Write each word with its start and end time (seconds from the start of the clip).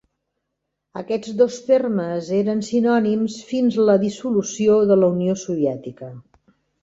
Aquests 1.01 1.33
dos 1.41 1.57
termes 1.67 2.31
eren 2.37 2.63
sinònims 2.69 3.37
fins 3.51 3.77
la 3.91 3.99
dissolució 4.07 4.81
de 4.93 4.97
la 5.03 5.11
Unió 5.17 5.39
Soviètica. 5.45 6.13